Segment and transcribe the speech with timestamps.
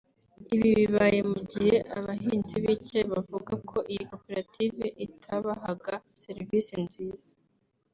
[0.55, 5.93] Ibi bibaye mu gihe abahinzi b’icyayi bavuga ko iyi koperative itabahaga
[6.23, 7.31] serivisi nziza